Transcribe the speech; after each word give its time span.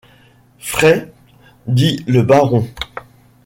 Frai? 0.57 1.11
dit 1.67 2.03
le 2.07 2.23
baron. 2.23 2.67